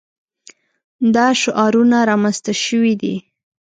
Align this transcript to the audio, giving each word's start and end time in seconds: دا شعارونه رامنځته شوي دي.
دا 1.15 1.27
شعارونه 1.41 1.97
رامنځته 2.09 2.53
شوي 2.65 2.93
دي. 3.01 3.15